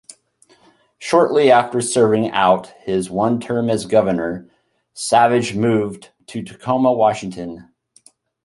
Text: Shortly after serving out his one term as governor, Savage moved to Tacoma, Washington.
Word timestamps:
Shortly 0.97 1.51
after 1.51 1.79
serving 1.79 2.31
out 2.31 2.73
his 2.85 3.11
one 3.11 3.39
term 3.39 3.69
as 3.69 3.85
governor, 3.85 4.49
Savage 4.95 5.53
moved 5.53 6.09
to 6.25 6.41
Tacoma, 6.41 6.91
Washington. 6.91 7.69